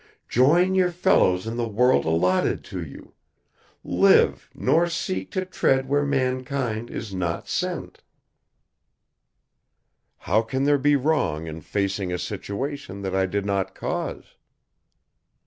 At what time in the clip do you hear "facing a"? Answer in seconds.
11.61-12.17